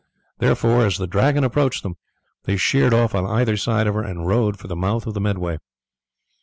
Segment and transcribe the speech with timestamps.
[0.39, 1.95] Therefore, as the Dragon approached them,
[2.45, 5.21] they sheered off on either side of her and rowed for the mouth of the
[5.21, 5.59] Medway.